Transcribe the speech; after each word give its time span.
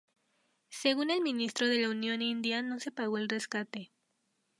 Según 0.71 1.11
el 1.11 1.21
ministro 1.21 1.67
de 1.67 1.77
la 1.79 1.89
Unión 1.89 2.23
India, 2.23 2.63
no 2.63 2.79
se 2.79 2.91
pagó 2.91 3.17
rescate. 3.19 3.91